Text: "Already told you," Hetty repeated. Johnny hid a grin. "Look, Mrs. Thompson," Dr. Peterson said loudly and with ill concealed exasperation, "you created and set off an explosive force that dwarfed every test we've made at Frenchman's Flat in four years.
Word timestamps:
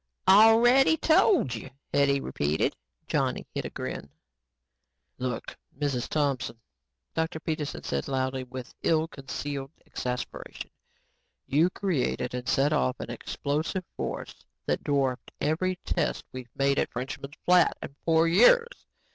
"Already 0.27 0.97
told 0.97 1.53
you," 1.53 1.69
Hetty 1.93 2.19
repeated. 2.21 2.75
Johnny 3.05 3.45
hid 3.53 3.65
a 3.65 3.69
grin. 3.69 4.09
"Look, 5.19 5.55
Mrs. 5.77 6.07
Thompson," 6.09 6.57
Dr. 7.13 7.39
Peterson 7.39 7.83
said 7.83 8.07
loudly 8.07 8.41
and 8.41 8.49
with 8.49 8.73
ill 8.81 9.07
concealed 9.07 9.69
exasperation, 9.85 10.71
"you 11.45 11.69
created 11.69 12.33
and 12.33 12.49
set 12.49 12.73
off 12.73 12.99
an 12.99 13.11
explosive 13.11 13.85
force 13.95 14.43
that 14.65 14.83
dwarfed 14.83 15.29
every 15.39 15.75
test 15.85 16.23
we've 16.31 16.49
made 16.55 16.79
at 16.79 16.89
Frenchman's 16.89 17.37
Flat 17.45 17.77
in 17.83 17.95
four 18.03 18.27
years. 18.27 18.87